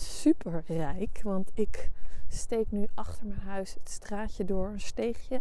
[0.00, 1.20] super rijk.
[1.22, 1.90] Want ik
[2.28, 5.40] steek nu achter mijn huis het straatje door, een steegje.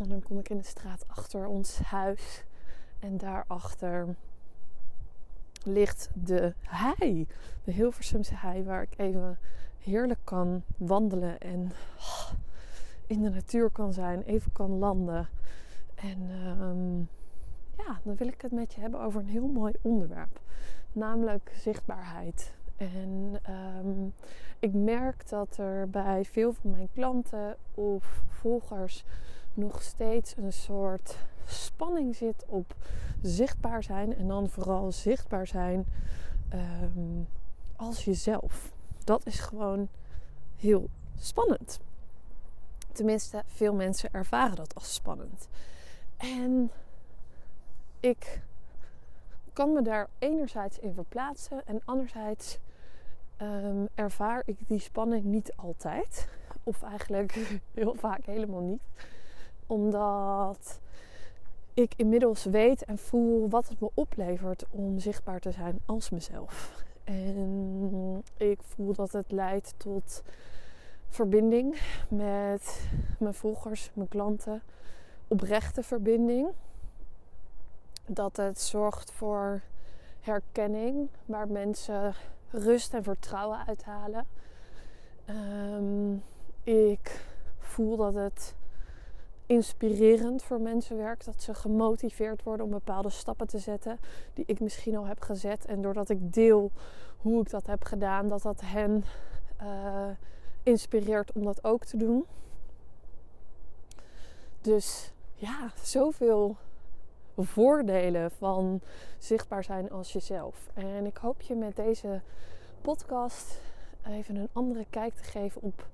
[0.00, 2.44] En dan kom ik in de straat achter ons huis.
[2.98, 4.14] En daarachter
[5.62, 7.26] ligt de hei.
[7.64, 9.38] De Hilversumse hei waar ik even
[9.78, 11.40] heerlijk kan wandelen.
[11.40, 12.30] En oh,
[13.06, 15.28] in de natuur kan zijn, even kan landen.
[15.94, 16.98] En ehm,
[17.84, 20.40] ja, dan wil ik het met je hebben over een heel mooi onderwerp.
[20.92, 22.52] Namelijk zichtbaarheid.
[22.78, 24.08] En ehm,
[24.58, 29.04] ik merk dat er bij veel van mijn klanten of volgers
[29.54, 32.74] nog steeds een soort spanning zit op
[33.22, 34.16] zichtbaar zijn.
[34.16, 35.86] En dan vooral zichtbaar zijn
[36.54, 37.28] um,
[37.76, 38.72] als jezelf.
[39.04, 39.88] Dat is gewoon
[40.56, 41.80] heel spannend.
[42.92, 45.48] Tenminste, veel mensen ervaren dat als spannend.
[46.16, 46.70] En
[48.00, 48.42] ik
[49.52, 52.58] kan me daar enerzijds in verplaatsen en anderzijds
[53.42, 56.28] um, ervaar ik die spanning niet altijd.
[56.62, 57.32] Of eigenlijk
[57.74, 58.82] heel vaak helemaal niet.
[59.66, 60.80] Omdat
[61.74, 66.84] ik inmiddels weet en voel wat het me oplevert om zichtbaar te zijn als mezelf.
[67.04, 70.22] En ik voel dat het leidt tot
[71.08, 74.62] verbinding met mijn volgers, mijn klanten.
[75.28, 76.48] Oprechte verbinding.
[78.06, 79.62] Dat het zorgt voor
[80.20, 82.14] herkenning, waar mensen
[82.50, 84.26] rust en vertrouwen uithalen.
[85.30, 86.22] Um,
[86.62, 87.24] ik
[87.58, 88.54] voel dat het
[89.46, 91.24] inspirerend voor mensen werkt.
[91.24, 93.98] Dat ze gemotiveerd worden om bepaalde stappen te zetten
[94.34, 95.64] die ik misschien al heb gezet.
[95.64, 96.70] En doordat ik deel
[97.16, 99.04] hoe ik dat heb gedaan, dat dat hen
[99.62, 100.08] uh,
[100.62, 102.24] inspireert om dat ook te doen.
[104.60, 106.56] Dus ja, zoveel
[107.46, 108.80] voordelen van
[109.18, 110.70] zichtbaar zijn als jezelf.
[110.74, 112.20] En ik hoop je met deze
[112.80, 113.60] podcast
[114.06, 115.86] even een andere kijk te geven op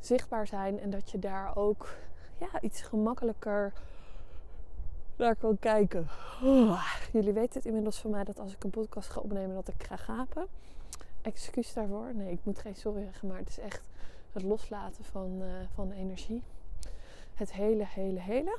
[0.00, 0.80] zichtbaar zijn.
[0.80, 1.94] En dat je daar ook
[2.38, 3.72] ja, iets gemakkelijker
[5.16, 6.08] naar kan kijken.
[7.12, 9.82] jullie weten het inmiddels van mij dat als ik een podcast ga opnemen dat ik
[9.82, 10.46] ga gapen.
[11.22, 12.14] Excuus daarvoor.
[12.14, 13.88] Nee, ik moet geen sorry zeggen, maar het is echt
[14.32, 16.42] het loslaten van, uh, van energie.
[17.34, 18.58] Het hele, hele, hele.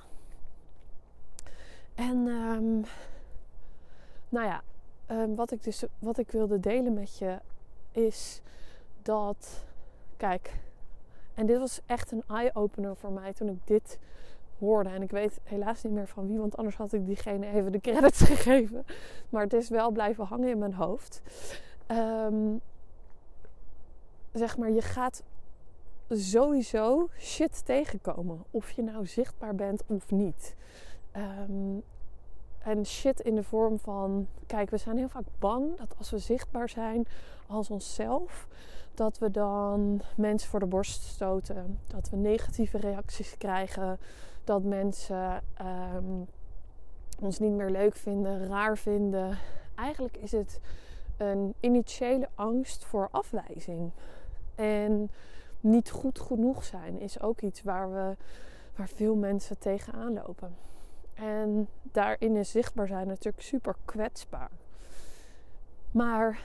[2.02, 2.84] En um,
[4.30, 4.64] nou ja,
[5.12, 7.40] um, wat ik dus wat ik wilde delen met je
[7.92, 8.42] is
[9.02, 9.66] dat,
[10.18, 10.60] kijk,
[11.34, 14.00] en dit was echt een eye-opener voor mij toen ik dit
[14.60, 14.90] hoorde.
[14.90, 17.80] En ik weet helaas niet meer van wie, want anders had ik diegene even de
[17.80, 18.86] credits gegeven.
[19.30, 21.22] Maar het is wel blijven hangen in mijn hoofd.
[21.88, 22.62] Um,
[24.32, 25.24] zeg maar, je gaat
[26.10, 28.44] sowieso shit tegenkomen.
[28.52, 30.56] Of je nou zichtbaar bent of niet.
[31.16, 31.84] Um,
[32.64, 36.18] en shit in de vorm van, kijk, we zijn heel vaak bang dat als we
[36.18, 37.08] zichtbaar zijn
[37.48, 38.48] als onszelf,
[38.94, 41.80] dat we dan mensen voor de borst stoten.
[41.88, 44.00] Dat we negatieve reacties krijgen.
[44.44, 45.44] Dat mensen
[45.96, 46.28] um,
[47.20, 49.38] ons niet meer leuk vinden, raar vinden.
[49.76, 50.60] Eigenlijk is het
[51.18, 53.92] een initiële angst voor afwijzing.
[54.56, 55.12] En
[55.60, 58.16] niet goed genoeg zijn is ook iets waar, we,
[58.76, 60.56] waar veel mensen tegenaan lopen.
[61.22, 64.52] En daarin is zichtbaar zijn natuurlijk super kwetsbaar.
[65.92, 66.42] Maar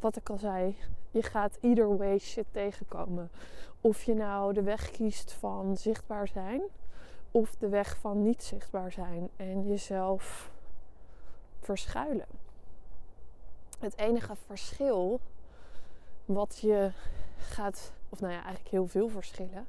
[0.00, 0.76] wat ik al zei,
[1.10, 3.30] je gaat either way shit tegenkomen.
[3.80, 6.62] Of je nou de weg kiest van zichtbaar zijn
[7.30, 10.50] of de weg van niet zichtbaar zijn en jezelf
[11.60, 12.26] verschuilen.
[13.78, 15.20] Het enige verschil
[16.24, 16.90] wat je
[17.38, 19.66] gaat, of nou ja, eigenlijk heel veel verschillen,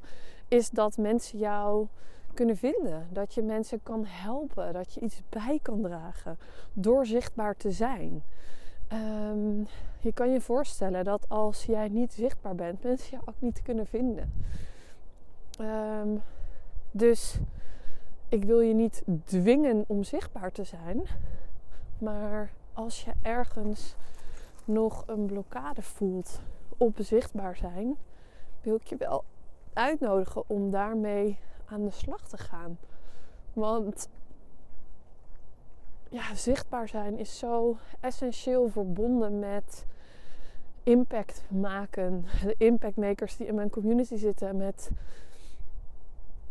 [0.47, 1.87] is dat mensen jou
[2.33, 3.07] kunnen vinden.
[3.11, 4.73] Dat je mensen kan helpen.
[4.73, 6.37] Dat je iets bij kan dragen.
[6.73, 8.23] Door zichtbaar te zijn.
[8.93, 9.67] Um,
[9.99, 13.85] je kan je voorstellen dat als jij niet zichtbaar bent, mensen jou ook niet kunnen
[13.85, 14.33] vinden.
[15.59, 16.21] Um,
[16.91, 17.39] dus
[18.29, 21.01] ik wil je niet dwingen om zichtbaar te zijn.
[21.97, 23.95] Maar als je ergens
[24.65, 26.41] nog een blokkade voelt
[26.77, 27.95] op zichtbaar zijn,
[28.61, 29.23] wil ik je wel
[29.73, 31.37] uitnodigen om daarmee
[31.73, 32.77] aan de slag te gaan.
[33.53, 34.09] Want
[36.09, 39.85] ja, zichtbaar zijn is zo essentieel verbonden met
[40.83, 42.25] impact maken.
[42.43, 44.89] De impactmakers die in mijn community zitten met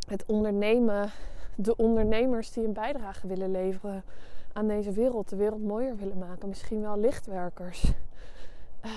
[0.09, 1.11] het ondernemen.
[1.55, 4.05] De ondernemers die een bijdrage willen leveren
[4.53, 5.29] aan deze wereld.
[5.29, 6.49] De wereld mooier willen maken.
[6.49, 7.93] Misschien wel lichtwerkers.
[8.85, 8.91] Uh,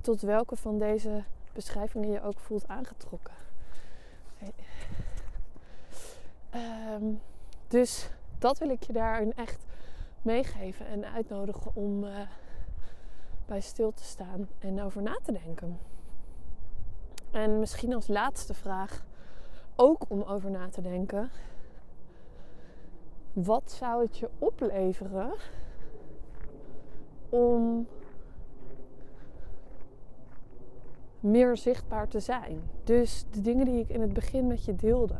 [0.00, 3.34] tot welke van deze beschrijvingen je ook voelt aangetrokken.
[6.54, 7.20] Um,
[7.68, 9.64] dus dat wil ik je daarin echt
[10.22, 12.20] meegeven en uitnodigen om uh,
[13.46, 15.78] bij stil te staan en over na te denken.
[17.30, 19.04] En misschien als laatste vraag,
[19.76, 21.30] ook om over na te denken.
[23.32, 25.32] Wat zou het je opleveren
[27.28, 27.86] om
[31.20, 32.62] meer zichtbaar te zijn?
[32.84, 35.16] Dus de dingen die ik in het begin met je deelde.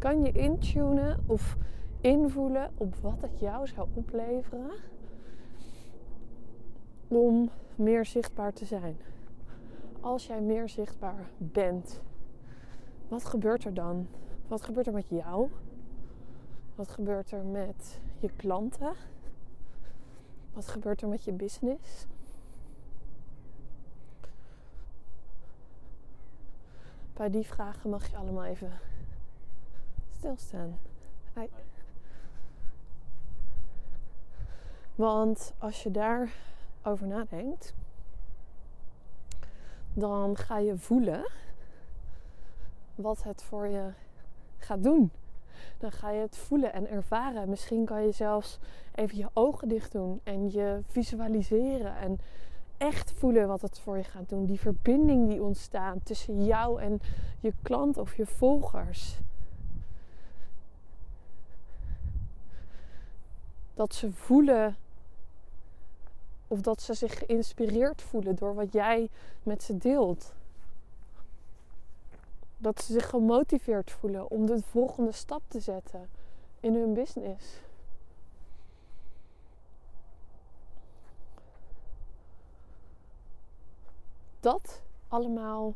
[0.00, 1.56] Kan je intunen of
[2.00, 4.70] invoelen op wat het jou zou opleveren
[7.08, 8.96] om meer zichtbaar te zijn?
[10.00, 12.00] Als jij meer zichtbaar bent,
[13.08, 14.06] wat gebeurt er dan?
[14.48, 15.48] Wat gebeurt er met jou?
[16.74, 18.92] Wat gebeurt er met je klanten?
[20.52, 22.06] Wat gebeurt er met je business?
[27.12, 28.70] Bij die vragen mag je allemaal even
[30.20, 30.78] stilstaan.
[34.94, 36.32] Want als je daar
[36.82, 37.74] over nadenkt,
[39.94, 41.30] dan ga je voelen
[42.94, 43.90] wat het voor je
[44.58, 45.10] gaat doen.
[45.78, 47.48] Dan ga je het voelen en ervaren.
[47.48, 48.58] Misschien kan je zelfs
[48.94, 52.18] even je ogen dicht doen en je visualiseren en
[52.76, 54.46] echt voelen wat het voor je gaat doen.
[54.46, 57.00] Die verbinding die ontstaat tussen jou en
[57.40, 59.20] je klant of je volgers.
[63.80, 64.76] Dat ze voelen
[66.48, 69.08] of dat ze zich geïnspireerd voelen door wat jij
[69.42, 70.32] met ze deelt.
[72.56, 76.08] Dat ze zich gemotiveerd voelen om de volgende stap te zetten
[76.60, 77.60] in hun business.
[84.40, 85.74] Dat allemaal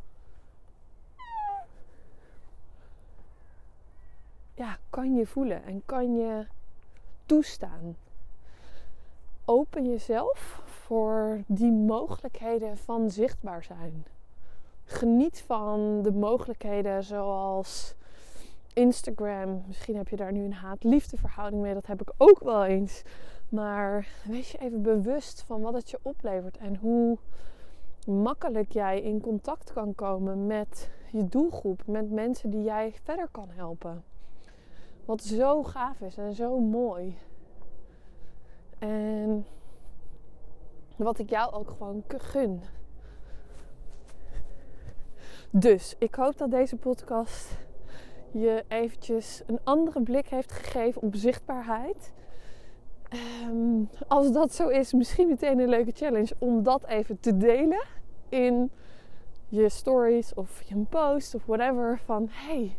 [4.54, 6.46] ja, kan je voelen en kan je
[7.26, 7.96] toestaan.
[9.44, 14.04] Open jezelf voor die mogelijkheden van zichtbaar zijn.
[14.84, 17.94] Geniet van de mogelijkheden zoals
[18.72, 19.62] Instagram.
[19.66, 21.74] Misschien heb je daar nu een haat-liefde verhouding mee.
[21.74, 23.02] Dat heb ik ook wel eens.
[23.48, 27.18] Maar wees je even bewust van wat het je oplevert en hoe
[28.06, 33.48] makkelijk jij in contact kan komen met je doelgroep, met mensen die jij verder kan
[33.50, 34.04] helpen.
[35.04, 37.18] Wat zo gaaf is en zo mooi.
[38.78, 39.46] En
[40.96, 42.62] wat ik jou ook gewoon gun.
[45.50, 47.56] Dus ik hoop dat deze podcast
[48.30, 52.12] je eventjes een andere blik heeft gegeven op zichtbaarheid.
[53.48, 57.84] Um, als dat zo is, misschien meteen een leuke challenge om dat even te delen
[58.28, 58.70] in
[59.48, 62.00] je stories of je post of whatever.
[62.04, 62.76] Van hey,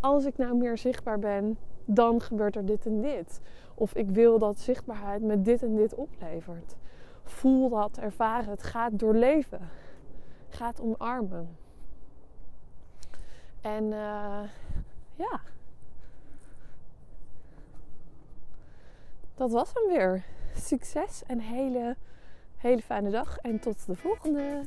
[0.00, 3.40] als ik nou meer zichtbaar ben, dan gebeurt er dit en dit.
[3.74, 6.76] Of ik wil dat zichtbaarheid me dit en dit oplevert.
[7.22, 9.68] Voel dat, ervaar het, ga doorleven.
[10.48, 11.56] Ga het omarmen.
[13.60, 14.42] En uh,
[15.14, 15.40] ja.
[19.34, 20.24] Dat was hem weer.
[20.54, 21.96] Succes en hele,
[22.56, 23.38] hele fijne dag.
[23.38, 24.66] En tot de volgende.